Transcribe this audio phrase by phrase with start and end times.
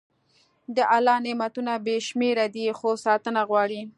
[0.75, 3.81] د الله نعمتونه بې شمېره دي، خو ساتنه غواړي.